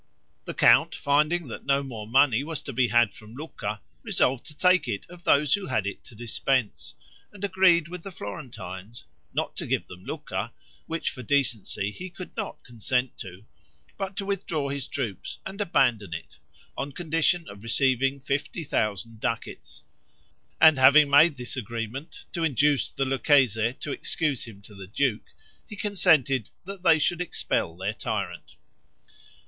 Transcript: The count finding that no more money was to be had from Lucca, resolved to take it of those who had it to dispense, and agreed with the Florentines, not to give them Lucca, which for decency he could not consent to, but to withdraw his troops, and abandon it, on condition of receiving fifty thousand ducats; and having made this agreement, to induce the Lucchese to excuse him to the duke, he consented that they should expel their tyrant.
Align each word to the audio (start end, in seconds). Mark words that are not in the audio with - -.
The 0.45 0.55
count 0.55 0.95
finding 0.95 1.47
that 1.49 1.63
no 1.67 1.83
more 1.83 2.07
money 2.07 2.43
was 2.43 2.63
to 2.63 2.73
be 2.73 2.87
had 2.87 3.13
from 3.13 3.35
Lucca, 3.35 3.81
resolved 4.01 4.43
to 4.47 4.57
take 4.57 4.87
it 4.87 5.05
of 5.11 5.23
those 5.25 5.53
who 5.53 5.67
had 5.67 5.85
it 5.85 6.03
to 6.05 6.15
dispense, 6.15 6.95
and 7.31 7.43
agreed 7.43 7.87
with 7.87 8.01
the 8.01 8.09
Florentines, 8.09 9.05
not 9.31 9.55
to 9.57 9.67
give 9.67 9.85
them 9.85 10.03
Lucca, 10.03 10.53
which 10.87 11.11
for 11.11 11.21
decency 11.21 11.91
he 11.91 12.09
could 12.09 12.35
not 12.35 12.63
consent 12.63 13.15
to, 13.19 13.45
but 13.95 14.15
to 14.15 14.25
withdraw 14.25 14.69
his 14.69 14.87
troops, 14.87 15.37
and 15.45 15.61
abandon 15.61 16.15
it, 16.15 16.39
on 16.75 16.91
condition 16.91 17.47
of 17.47 17.61
receiving 17.61 18.19
fifty 18.19 18.63
thousand 18.63 19.19
ducats; 19.19 19.83
and 20.59 20.79
having 20.79 21.11
made 21.11 21.37
this 21.37 21.55
agreement, 21.55 22.25
to 22.33 22.43
induce 22.43 22.89
the 22.89 23.05
Lucchese 23.05 23.73
to 23.73 23.91
excuse 23.91 24.45
him 24.45 24.63
to 24.63 24.73
the 24.73 24.87
duke, 24.87 25.29
he 25.67 25.75
consented 25.75 26.49
that 26.65 26.81
they 26.81 26.97
should 26.97 27.21
expel 27.21 27.77
their 27.77 27.93
tyrant. 27.93 28.55